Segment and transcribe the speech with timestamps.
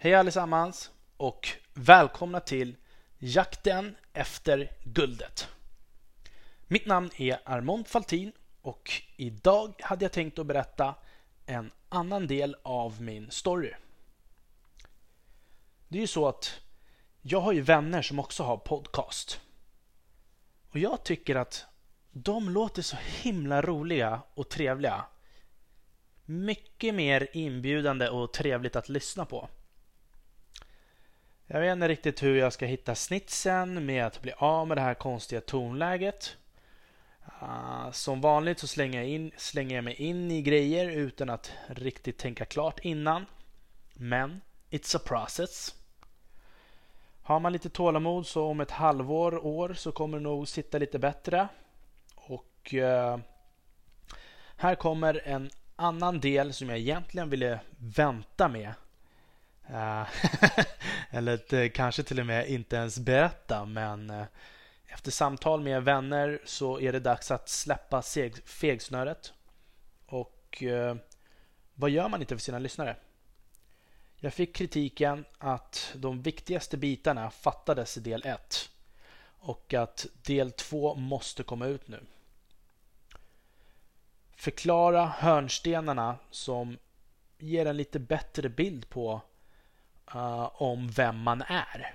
[0.00, 2.76] Hej allesammans och välkomna till
[3.18, 5.48] Jakten efter guldet.
[6.66, 8.32] Mitt namn är Armond Faltin
[8.62, 10.94] och idag hade jag tänkt att berätta
[11.46, 13.72] en annan del av min story.
[15.88, 16.60] Det är ju så att
[17.22, 19.40] jag har ju vänner som också har podcast.
[20.70, 21.66] Och jag tycker att
[22.10, 25.04] de låter så himla roliga och trevliga.
[26.24, 29.48] Mycket mer inbjudande och trevligt att lyssna på.
[31.50, 34.80] Jag vet inte riktigt hur jag ska hitta snitsen med att bli av med det
[34.80, 36.36] här konstiga tonläget.
[37.42, 41.52] Uh, som vanligt så slänger jag, in, slänger jag mig in i grejer utan att
[41.66, 43.26] riktigt tänka klart innan.
[43.94, 44.40] Men
[44.70, 45.74] it's a process.
[47.22, 50.98] Har man lite tålamod så om ett halvår, år så kommer det nog sitta lite
[50.98, 51.48] bättre.
[52.14, 53.18] Och uh,
[54.56, 58.72] här kommer en annan del som jag egentligen ville vänta med.
[59.70, 60.08] Uh,
[61.10, 64.26] eller eh, kanske till och med inte ens berätta men eh,
[64.86, 68.02] efter samtal med vänner så är det dags att släppa
[68.44, 69.32] fegsnöret.
[70.06, 70.96] Och eh,
[71.74, 72.96] vad gör man inte för sina lyssnare?
[74.16, 78.70] Jag fick kritiken att de viktigaste bitarna fattades i del 1
[79.38, 82.00] och att del 2 måste komma ut nu.
[84.36, 86.78] Förklara hörnstenarna som
[87.38, 89.20] ger en lite bättre bild på
[90.14, 91.94] uh, om vem man är.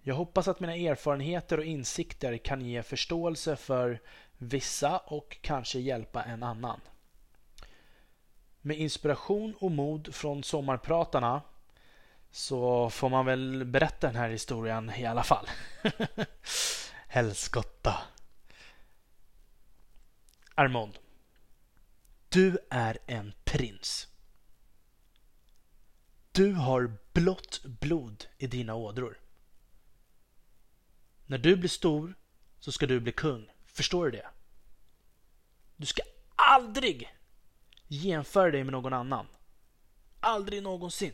[0.00, 4.00] Jag hoppas att mina erfarenheter och insikter kan ge förståelse för
[4.38, 6.80] vissa och kanske hjälpa en annan.
[8.60, 11.42] Med inspiration och mod från sommarpratarna
[12.30, 15.48] så får man väl berätta den här historien i alla fall.
[17.08, 17.94] Helskotta.
[20.54, 20.98] Armond.
[22.28, 24.07] Du är en prins.
[26.38, 29.20] Du har blått blod i dina ådror.
[31.26, 32.14] När du blir stor
[32.58, 33.50] så ska du bli kung.
[33.66, 34.26] Förstår du det?
[35.76, 36.02] Du ska
[36.36, 37.08] aldrig
[37.86, 39.26] jämföra dig med någon annan.
[40.20, 41.12] Aldrig någonsin.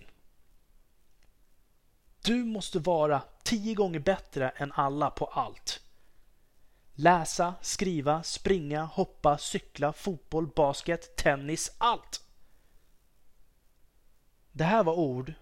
[2.25, 5.81] Du måste vara tio gånger bättre än alla på allt.
[6.95, 12.25] Läsa, skriva, springa, hoppa, cykla, fotboll, basket, tennis, allt.
[14.57, 15.33] Det här var ord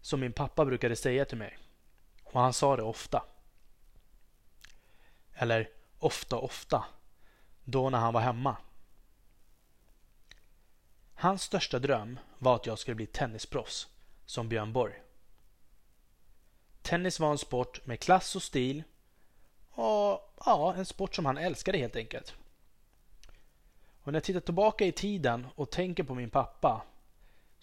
[0.00, 1.58] som min pappa brukade säga till mig.
[2.24, 3.24] Och han sa det ofta.
[5.34, 6.84] Eller ofta, ofta.
[7.64, 8.56] Då när han var hemma.
[11.14, 13.88] Hans största dröm var att jag skulle bli tennisproffs,
[14.26, 15.02] som Björn Borg.
[16.82, 18.82] Tennis var en sport med klass och stil
[19.70, 22.34] och ja, en sport som han älskade helt enkelt.
[24.02, 26.82] Och när jag tittar tillbaka i tiden och tänker på min pappa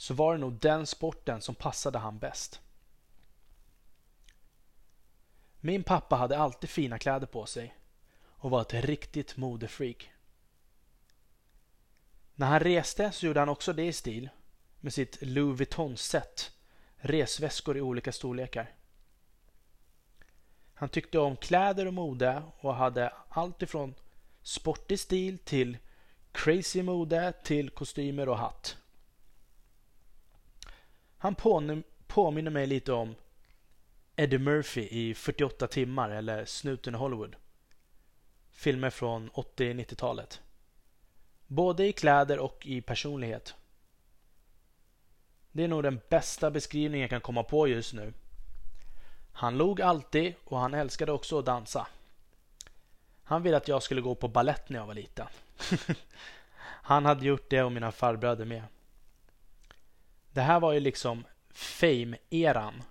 [0.02, 2.62] så var det nog den sporten som passade han bäst.
[5.60, 7.76] Min pappa hade alltid fina kläder på sig
[8.24, 10.12] och var ett riktigt modefreak.
[12.36, 14.30] När han reste så gjorde han också det i stil
[14.80, 16.52] med sitt Louis Vuitton-set,
[16.96, 18.76] resväskor i olika storlekar.
[20.74, 23.96] Han tyckte om kläder och mode och hade allt ifrån
[24.42, 25.78] sportig stil till
[26.32, 28.81] crazy mode till kostymer och hatt.
[31.22, 31.36] Han
[32.08, 33.16] påminner mig lite om
[34.16, 37.36] Eddie Murphy i 48 timmar eller Snuten i Hollywood.
[38.52, 40.42] Filmer från 80-90-talet.
[41.48, 43.56] Både i kläder och i personlighet.
[45.52, 48.14] Det är nog den bästa beskrivningen jag kan komma på just nu.
[49.32, 51.88] Han log alltid och han älskade också att dansa.
[53.24, 55.28] Han ville att jag skulle gå på ballett när jag var liten.
[56.64, 58.64] han hade gjort det och mina farbröder med.
[60.31, 62.84] Det här var ju liksom fame-eran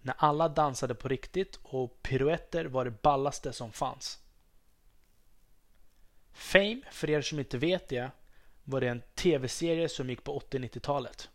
[0.00, 4.18] när alla dansade på riktigt och piruetter var det ballaste som fanns.
[6.32, 8.10] Fame, för er som inte vet det,
[8.64, 11.30] var det en tv-serie som gick på 80-90-talet.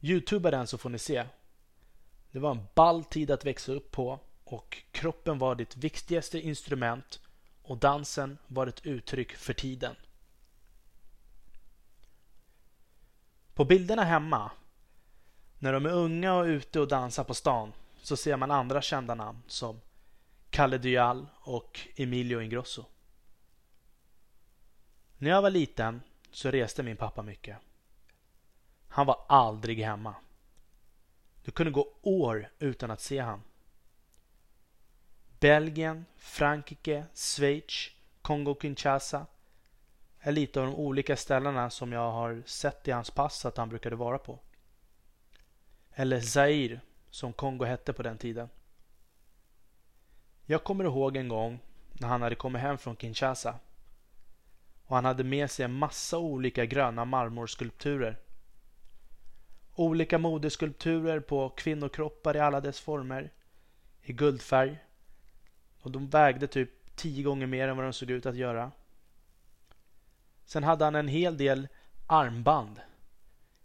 [0.00, 1.24] Youtuba den så får ni se.
[2.30, 7.20] Det var en ball tid att växa upp på och kroppen var ditt viktigaste instrument
[7.62, 9.96] och dansen var ett uttryck för tiden.
[13.60, 14.50] På bilderna hemma
[15.58, 17.72] när de är unga och ute och dansar på stan
[18.02, 19.80] så ser man andra kända namn som
[20.50, 22.84] Kalle Dyal och Emilio Ingrosso.
[25.18, 27.58] När jag var liten så reste min pappa mycket.
[28.88, 30.14] Han var aldrig hemma.
[31.44, 33.42] Det kunde gå år utan att se han.
[35.40, 37.90] Belgien, Frankrike, Schweiz,
[38.22, 39.26] Kongo-Kinshasa
[40.20, 43.68] är lite av de olika ställena som jag har sett i hans pass att han
[43.68, 44.38] brukade vara på.
[45.92, 46.80] Eller Zaire,
[47.10, 48.48] som Kongo hette på den tiden.
[50.46, 51.58] Jag kommer ihåg en gång
[51.92, 53.54] när han hade kommit hem från Kinshasa.
[54.84, 58.18] Och han hade med sig en massa olika gröna marmorskulpturer.
[59.74, 63.30] Olika modeskulpturer på kvinnokroppar i alla dess former.
[64.02, 64.78] I guldfärg.
[65.80, 68.70] Och de vägde typ tio gånger mer än vad de såg ut att göra.
[70.50, 71.68] Sen hade han en hel del
[72.06, 72.80] armband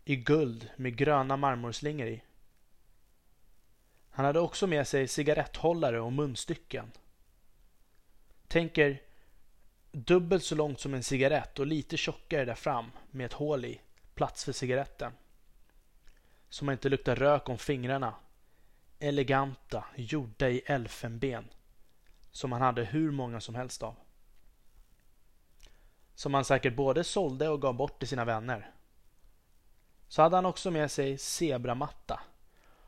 [0.03, 2.21] i guld med gröna marmorslingor i.
[4.09, 6.91] Han hade också med sig cigaretthållare och munstycken.
[8.47, 9.01] Tänker
[9.91, 13.81] dubbelt så långt som en cigarett och lite tjockare där fram med ett hål i,
[14.15, 15.11] plats för cigaretten.
[16.49, 18.15] Så man inte luktar rök om fingrarna.
[18.99, 21.45] Eleganta, gjorda i elfenben.
[22.31, 23.95] Som han hade hur många som helst av.
[26.15, 28.71] Som han säkert både sålde och gav bort till sina vänner.
[30.07, 32.19] Så hade han också med sig zebramatta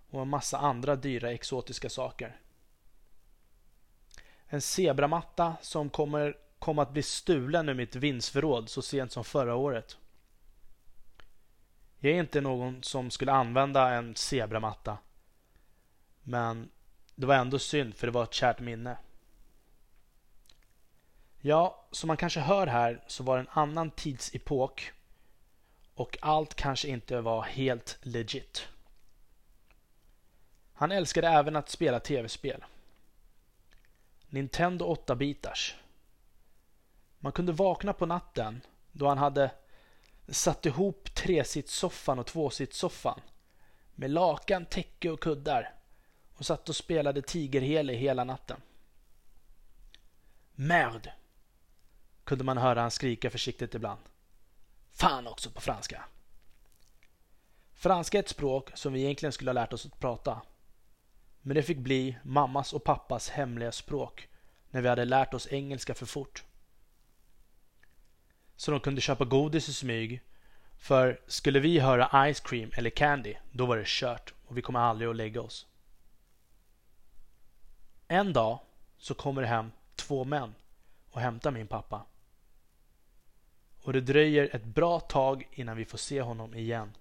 [0.10, 2.40] och en massa andra dyra exotiska saker.
[4.48, 9.56] En zebramatta som kommer kom att bli stulen ur mitt vindsförråd så sent som förra
[9.56, 9.98] året.
[12.00, 14.98] Jag är inte någon som skulle använda en zebramatta.
[16.24, 16.70] Men
[17.16, 18.98] det var ändå synd för det var ett kärt minne.
[21.42, 24.92] Ja, som man kanske hör här så var det en annan tidsepok
[25.94, 28.68] och allt kanske inte var helt legit.
[30.74, 32.66] Han älskade även att spela tv-spel.
[34.30, 35.76] Nintendo 8-bitars.
[37.20, 38.62] Man kunde vakna på natten
[38.92, 39.52] då han hade
[40.28, 43.22] satt ihop tresitssoffan och tvåsitssoffan
[43.96, 45.74] med lakan, täcke och kuddar
[46.36, 48.62] och satt och spelade tigerhele hela natten.
[50.56, 51.14] Merde!
[52.28, 54.00] Kunde man höra han skrika försiktigt ibland.
[54.92, 56.04] Fan också på franska.
[57.74, 60.42] Franska är ett språk som vi egentligen skulle ha lärt oss att prata.
[61.42, 64.30] Men det fick bli mammas och pappas hemliga språk
[64.70, 66.44] när vi hade lärt oss engelska för fort.
[68.56, 70.22] Så de kunde köpa godis i smyg.
[70.78, 74.80] För skulle vi höra ice cream eller candy, då var det kört och vi kommer
[74.80, 75.68] aldrig att lägga oss.
[78.08, 78.60] En dag
[78.98, 80.56] så kommer det hem två män
[81.12, 82.06] och hämtar min pappa.
[83.88, 86.98] Och det dröjer ett bra tag innan vi får se honom igen.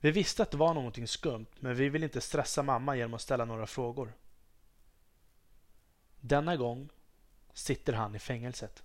[0.00, 3.20] Vi visste att det var någonting skumt men vi ville inte stressa mamma genom att
[3.20, 4.12] ställa några frågor.
[6.20, 6.88] Denna gång
[7.52, 8.82] sitter han i fängelset.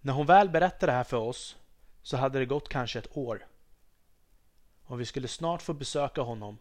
[0.00, 1.56] När hon väl berättade det här för oss
[2.02, 3.46] så hade det gått kanske ett år.
[4.82, 6.58] Och vi skulle snart få besöka honom.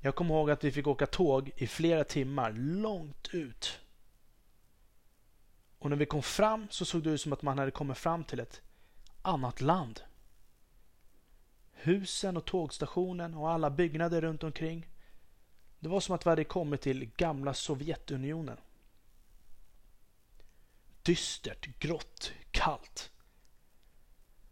[0.00, 3.80] Jag kommer ihåg att vi fick åka tåg i flera timmar långt ut.
[5.86, 8.24] Och när vi kom fram så såg det ut som att man hade kommit fram
[8.24, 8.60] till ett
[9.22, 10.00] annat land.
[11.72, 14.86] Husen och tågstationen och alla byggnader runt omkring.
[15.78, 18.56] Det var som att vi hade kommit till gamla Sovjetunionen.
[21.02, 23.10] Dystert, grått, kallt.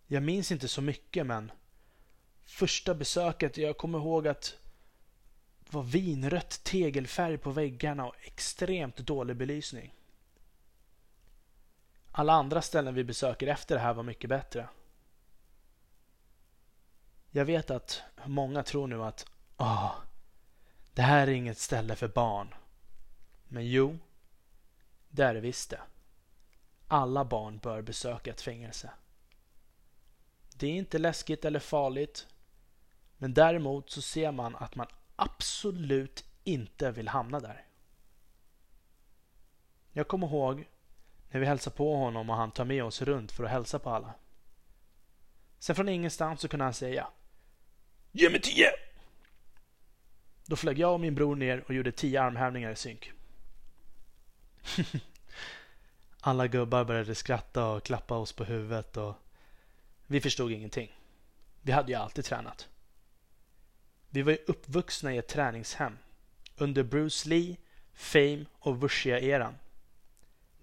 [0.07, 1.53] Jag minns inte så mycket men
[2.45, 4.57] första besöket, jag kommer ihåg att
[5.65, 9.95] det var vinrött tegelfärg på väggarna och extremt dålig belysning.
[12.17, 14.69] Alla andra ställen vi besöker efter det här var mycket bättre.
[17.31, 19.95] Jag vet att många tror nu att Åh,
[20.93, 22.55] det här är inget ställe för barn.
[23.49, 23.99] Men jo,
[25.09, 25.81] det är det visst det.
[26.89, 28.91] Alla barn bör besöka ett fängelse.
[30.57, 32.27] Det är inte läskigt eller farligt.
[33.19, 37.67] Men däremot så ser man att man absolut inte vill hamna där.
[39.93, 40.69] Jag kommer ihåg
[41.35, 43.91] när vi hälsade på honom och han tar med oss runt för att hälsa på
[43.91, 44.15] alla.
[45.59, 47.07] Sen från ingenstans så kunde han säga
[48.13, 48.71] Ge mig tio!
[50.47, 53.13] Då flög jag och min bror ner och gjorde tio armhävningar i synk.
[56.21, 59.15] Alla gubbar började skratta och klappa oss på huvudet och
[60.07, 60.99] vi förstod ingenting.
[61.63, 62.69] Vi hade ju alltid tränat.
[64.11, 65.99] Vi var ju uppvuxna i ett träningshem
[66.57, 67.57] under Bruce Lee,
[67.95, 69.55] Fame och Wushia-eran.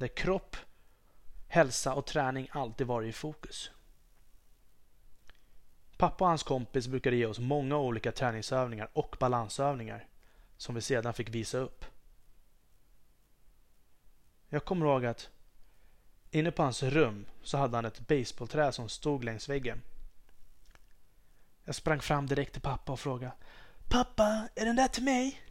[0.02, 0.56] Där kropp,
[1.48, 3.72] hälsa och träning alltid varit i fokus.
[5.98, 10.08] Pappa och hans kompis brukade ge oss många olika träningsövningar och balansövningar
[10.58, 11.86] som vi sedan fick visa upp.
[14.50, 15.30] Jag kommer ihåg att
[16.32, 19.82] inne på hans rum så hade han ett baseballträ som stod längs väggen.
[21.64, 23.34] Jag sprang fram direkt till pappa och frågade
[23.90, 25.42] Pappa, är den där till mig?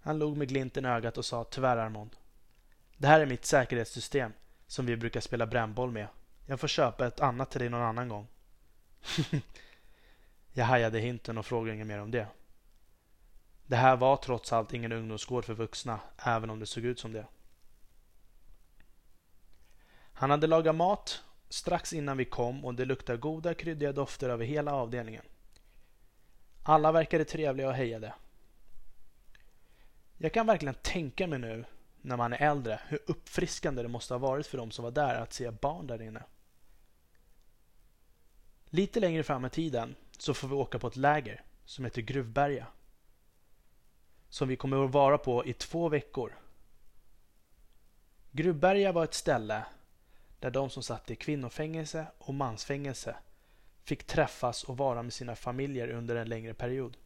[0.00, 2.16] Han log med glimten i ögat och sa tyvärr Armond.
[2.96, 4.32] Det här är mitt säkerhetssystem
[4.66, 6.08] som vi brukar spela brännboll med.
[6.46, 8.26] Jag får köpa ett annat till dig någon annan gång.
[10.52, 12.26] jag hajade hinten och frågade inget mer om det.
[13.66, 17.12] Det här var trots allt ingen ungdomsgård för vuxna, även om det såg ut som
[17.12, 17.26] det.
[20.12, 24.44] Han hade lagat mat strax innan vi kom och det luktade goda kryddiga dofter över
[24.44, 25.24] hela avdelningen.
[26.62, 28.14] Alla verkade trevliga och hejade.
[30.18, 31.64] Jag kan verkligen tänka mig nu
[32.06, 35.14] när man är äldre hur uppfriskande det måste ha varit för de som var där
[35.14, 36.22] att se barn där inne.
[38.64, 42.66] Lite längre fram i tiden så får vi åka på ett läger som heter Gruvberga.
[44.28, 46.38] Som vi kommer att vara på i två veckor.
[48.30, 49.66] Gruvberga var ett ställe
[50.40, 53.16] där de som satt i kvinnofängelse och mansfängelse
[53.82, 56.96] fick träffas och vara med sina familjer under en längre period.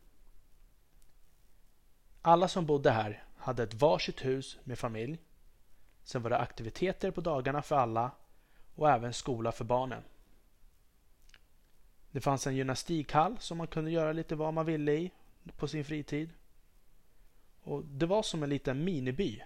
[2.23, 5.19] Alla som bodde här hade ett varsitt hus med familj.
[6.05, 8.11] Sen var det aktiviteter på dagarna för alla
[8.75, 10.03] och även skola för barnen.
[12.11, 15.11] Det fanns en gymnastikhall som man kunde göra lite vad man ville i
[15.57, 16.31] på sin fritid.
[17.63, 19.43] Och Det var som en liten miniby.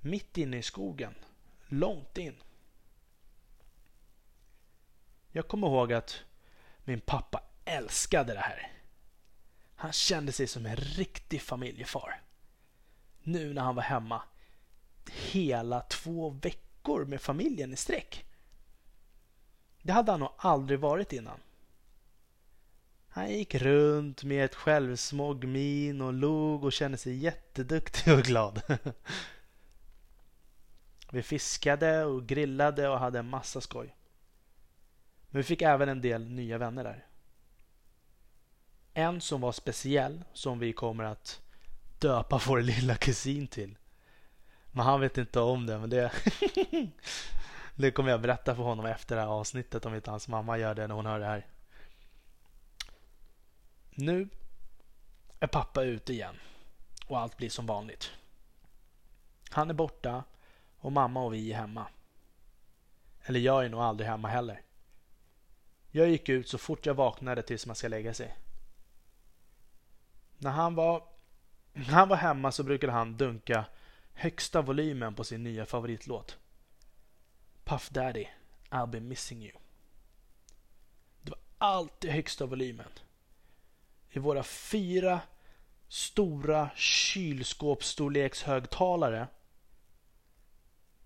[0.00, 1.14] Mitt inne i skogen.
[1.66, 2.42] Långt in.
[5.30, 6.22] Jag kommer ihåg att
[6.84, 8.72] min pappa älskade det här.
[9.74, 12.22] Han kände sig som en riktig familjefar.
[13.28, 14.22] Nu när han var hemma
[15.10, 18.24] hela två veckor med familjen i sträck.
[19.82, 21.40] Det hade han nog aldrig varit innan.
[23.08, 28.62] Han gick runt med ett självsmog min och log och kände sig jätteduktig och glad.
[31.10, 33.96] Vi fiskade och grillade och hade en massa skoj.
[35.30, 37.06] Men vi fick även en del nya vänner där.
[38.94, 41.47] En som var speciell som vi kommer att
[42.00, 43.78] döpa vår lilla kusin till.
[44.70, 45.78] Men han vet inte om det.
[45.78, 46.12] Men det,
[47.74, 50.74] det kommer jag berätta för honom efter det här avsnittet om inte hans mamma gör
[50.74, 51.46] det när hon hör det här.
[53.90, 54.28] Nu
[55.40, 56.36] är pappa ute igen
[57.06, 58.10] och allt blir som vanligt.
[59.50, 60.24] Han är borta
[60.78, 61.86] och mamma och vi är hemma.
[63.22, 64.62] Eller jag är nog aldrig hemma heller.
[65.90, 68.36] Jag gick ut så fort jag vaknade tills man ska lägga sig.
[70.38, 71.02] När han var,
[71.78, 73.64] när han var hemma så brukade han dunka
[74.12, 76.38] högsta volymen på sin nya favoritlåt.
[77.64, 78.26] Puff Daddy,
[78.70, 79.52] I'll be missing you.
[81.22, 82.88] Det var alltid högsta volymen.
[84.10, 85.20] I våra fyra
[85.88, 89.28] stora kylskåpsstorlekshögtalare.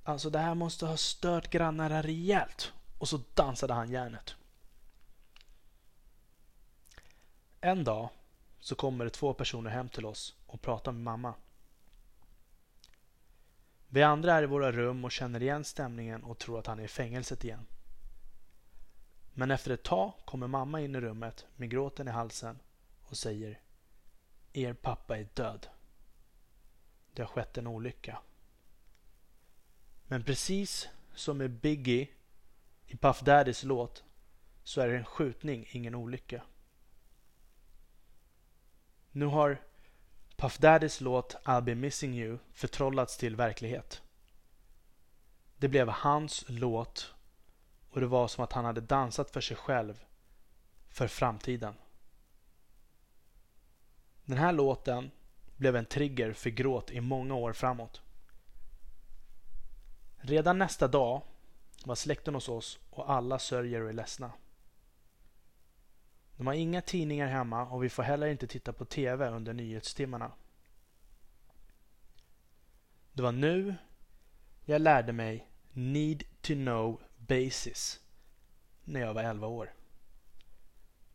[0.04, 2.72] Alltså det här måste ha stört grannarna rejält.
[2.98, 4.34] Och så dansade han järnet.
[7.60, 8.08] En dag
[8.60, 11.34] så kommer det två personer hem till oss och pratar med mamma.
[13.88, 16.84] Vi andra är i våra rum och känner igen stämningen och tror att han är
[16.84, 17.66] i fängelset igen.
[19.34, 22.58] Men efter ett tag kommer mamma in i rummet med gråten i halsen
[23.02, 23.60] och säger
[24.52, 25.66] Er pappa är död.
[27.12, 28.18] Det har skett en olycka.
[30.06, 32.08] Men precis som med Biggie
[32.86, 34.04] i Puff Daddys låt
[34.62, 36.42] så är det en skjutning, ingen olycka.
[39.10, 39.71] Nu har
[40.42, 44.02] Puff Daddys låt I'll be missing you förtrollats till verklighet.
[45.56, 47.14] Det blev hans låt
[47.90, 50.04] och det var som att han hade dansat för sig själv
[50.88, 51.74] för framtiden.
[54.24, 55.10] Den här låten
[55.56, 58.02] blev en trigger för gråt i många år framåt.
[60.16, 61.22] Redan nästa dag
[61.84, 64.32] var släkten hos oss och alla sörjer och är ledsna.
[66.42, 70.32] De har inga tidningar hemma och vi får heller inte titta på TV under nyhetstimmarna.
[73.12, 73.74] Det var nu
[74.64, 78.00] jag lärde mig Need to know basis
[78.84, 79.74] när jag var 11 år.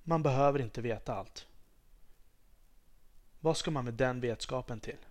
[0.04, 1.48] Man behöver inte veta allt.
[3.40, 5.06] Vad ska man med den vetskapen till?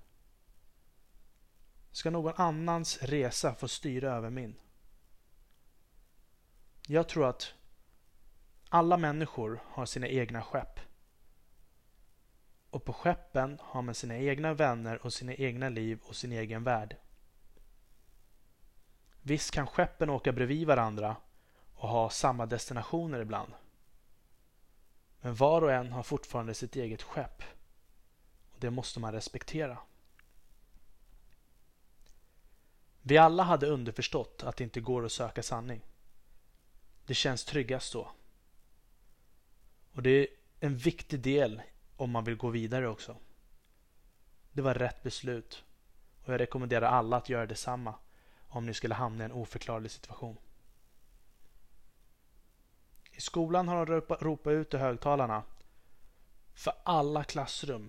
[1.93, 4.55] Ska någon annans resa få styra över min?
[6.87, 7.56] Jag tror att
[8.69, 10.81] alla människor har sina egna skepp.
[12.71, 16.65] Och på skeppen har man sina egna vänner och sina egna liv och sin egen
[16.65, 16.97] värld.
[19.23, 21.17] Visst kan skeppen åka bredvid varandra
[21.75, 23.53] och ha samma destinationer ibland.
[25.21, 27.43] Men var och en har fortfarande sitt eget skepp.
[28.53, 29.79] Och Det måste man respektera.
[33.03, 35.81] Vi alla hade underförstått att det inte går att söka sanning.
[37.07, 38.11] Det känns tryggast så.
[39.97, 40.27] Och det är
[40.61, 41.63] en viktig del
[41.97, 43.17] om man vill gå vidare också.
[44.53, 45.65] Det var rätt beslut
[46.25, 47.95] och jag rekommenderar alla att göra detsamma
[48.49, 50.37] om ni skulle hamna i en oförklarlig situation.
[53.13, 55.43] I skolan har de ropat, ropat ut i högtalarna
[56.55, 57.89] för alla klassrum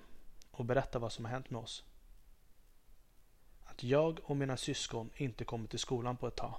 [0.52, 1.84] och berättat vad som har hänt med oss.
[3.66, 6.56] Att jag och mina syskon inte kommit till skolan på ett tag.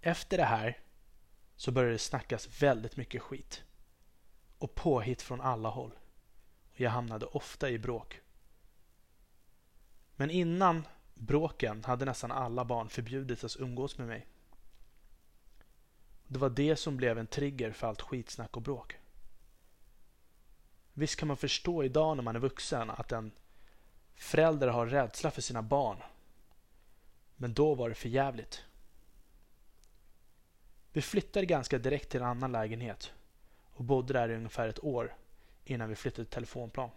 [0.00, 0.85] Efter det här
[1.56, 3.62] så började det snackas väldigt mycket skit.
[4.58, 5.92] Och påhitt från alla håll.
[6.72, 8.20] Och jag hamnade ofta i bråk.
[10.16, 14.26] Men innan bråken hade nästan alla barn förbjudits att umgås med mig.
[16.26, 18.96] Det var det som blev en trigger för allt skitsnack och bråk.
[20.92, 23.30] Visst kan man förstå idag när man är vuxen att en
[24.14, 26.02] förälder har rädsla för sina barn.
[27.36, 28.64] Men då var det för jävligt.
[30.96, 33.12] Vi flyttade ganska direkt till en annan lägenhet
[33.72, 35.16] och bodde där i ungefär ett år
[35.64, 36.90] innan vi flyttade till telefonplan.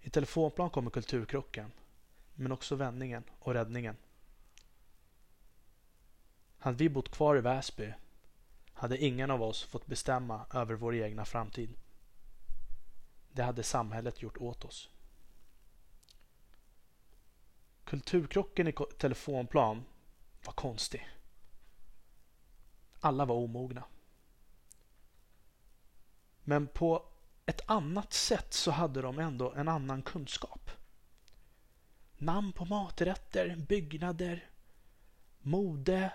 [0.00, 1.72] I telefonplan kommer kulturkrocken,
[2.34, 3.96] men också vändningen och räddningen.
[6.58, 7.92] Hade vi bott kvar i Väsby
[8.72, 11.74] hade ingen av oss fått bestämma över vår egna framtid.
[13.32, 14.90] Det hade samhället gjort åt oss.
[17.84, 19.84] Kulturkrocken i telefonplan
[20.44, 21.08] var konstig.
[23.00, 23.84] Alla var omogna.
[26.44, 27.04] Men på
[27.46, 30.70] ett annat sätt så hade de ändå en annan kunskap.
[32.16, 34.50] Namn på maträtter, byggnader,
[35.38, 36.12] mode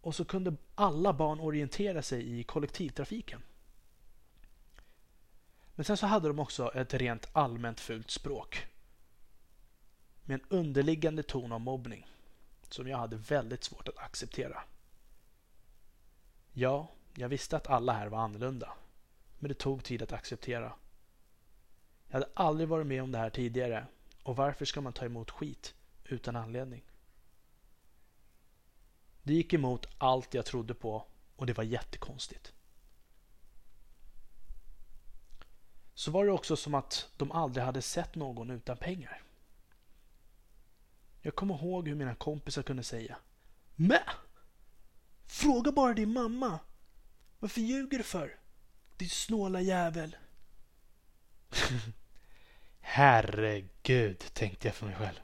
[0.00, 3.42] och så kunde alla barn orientera sig i kollektivtrafiken.
[5.74, 8.66] Men sen så hade de också ett rent allmänt fult språk.
[10.24, 12.06] Med en underliggande ton av mobbning
[12.68, 14.62] som jag hade väldigt svårt att acceptera.
[16.56, 18.72] Ja, jag visste att alla här var annorlunda.
[19.38, 20.72] Men det tog tid att acceptera.
[22.08, 23.86] Jag hade aldrig varit med om det här tidigare
[24.22, 26.82] och varför ska man ta emot skit utan anledning?
[29.22, 32.52] Det gick emot allt jag trodde på och det var jättekonstigt.
[35.94, 39.22] Så var det också som att de aldrig hade sett någon utan pengar.
[41.20, 43.16] Jag kommer ihåg hur mina kompisar kunde säga
[43.74, 44.00] Mä!
[45.26, 46.58] Fråga bara din mamma.
[47.38, 48.38] Varför ljuger du för?
[48.96, 50.16] Din snåla jävel.
[52.80, 55.20] Herregud, tänkte jag för mig själv.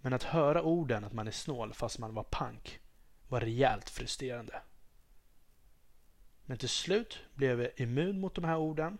[0.00, 2.80] Men att höra orden att man är snål fast man var pank
[3.28, 4.62] var rejält frustrerande.
[6.44, 8.98] Men till slut blev jag immun mot de här orden.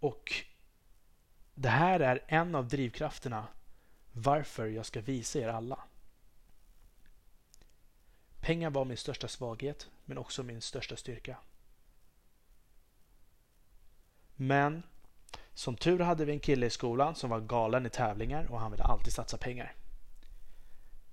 [0.00, 0.34] Och
[1.54, 3.46] det här är en av drivkrafterna
[4.12, 5.78] varför jag ska visa er alla.
[8.42, 11.36] Pengar var min största svaghet, men också min största styrka.
[14.36, 14.82] Men
[15.54, 18.70] som tur hade vi en kille i skolan som var galen i tävlingar och han
[18.70, 19.74] ville alltid satsa pengar.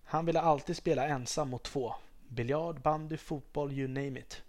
[0.04, 1.96] Han ville alltid spela ensam mot två.
[2.28, 4.44] Biljard, bandy, fotboll, you name it.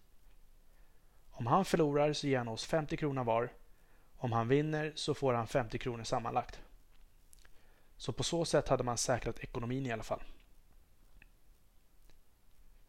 [1.31, 3.53] Om han förlorar så ger han oss 50 kronor var.
[4.17, 6.61] Om han vinner så får han 50 kronor sammanlagt.
[7.97, 10.23] Så på så sätt hade man säkrat ekonomin i alla fall.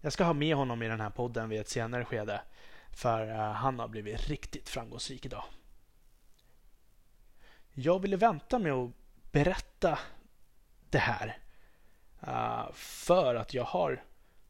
[0.01, 2.41] Jag ska ha med honom i den här podden vid ett senare skede.
[2.91, 5.43] För eh, han har blivit riktigt framgångsrik idag.
[7.73, 8.91] Jag ville vänta med att
[9.31, 9.99] berätta
[10.89, 11.37] det här.
[12.19, 14.03] Eh, för att jag har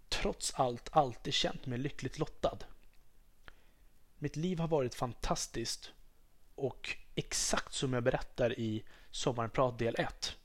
[0.09, 2.57] trots allt alltid känt mig lyckligt lottad.
[4.17, 5.91] Mitt liv har varit fantastiskt
[6.55, 10.37] och exakt som jag berättar i Sommarprat del 1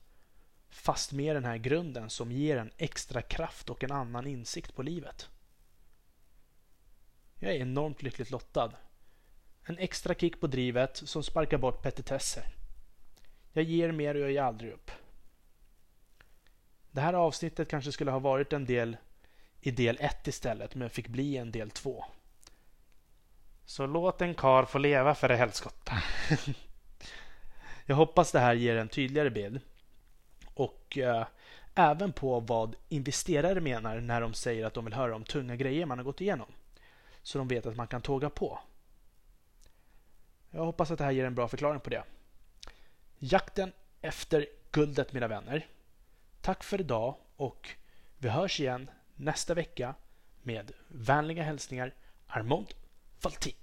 [0.77, 4.83] fast med den här grunden som ger en extra kraft och en annan insikt på
[4.83, 5.29] livet.
[7.39, 8.73] Jag är enormt lyckligt lottad.
[9.63, 12.45] En extra kick på drivet som sparkar bort petitesser.
[13.53, 14.91] Jag ger mer och jag ger aldrig upp.
[16.91, 18.97] Det här avsnittet kanske skulle ha varit en del
[19.61, 22.05] i del 1 istället men fick bli en del 2.
[23.65, 26.03] Så låt en kar få leva för det helskotta.
[27.87, 29.61] jag hoppas det här ger en tydligare bild
[30.57, 31.27] och eh,
[31.75, 35.87] även på vad investerare menar när de säger att de vill höra om tunga grejer
[35.87, 36.47] man har gått igenom.
[37.23, 38.59] Så de vet att man kan tåga på.
[40.51, 42.03] Jag hoppas att det här ger en bra förklaring på det.
[43.19, 45.67] Jakten efter guldet mina vänner.
[46.41, 47.71] Tack för idag och
[48.19, 49.95] vi hörs igen nästa vecka
[50.43, 51.95] med vänliga hälsningar
[52.27, 52.75] Armand
[53.19, 53.55] Faltin.